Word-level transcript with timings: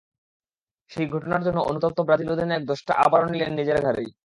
সেই 0.91 1.07
ঘটনার 1.07 1.41
জন্য 1.43 1.59
অনুতপ্ত 1.69 1.99
ব্রাজিল 2.01 2.29
অধিনায়ক 2.31 2.63
দোষটা 2.67 2.93
আবারও 3.05 3.31
নিলেন 3.31 3.51
নিজের 3.55 3.77
ঘাড়েই। 3.83 4.09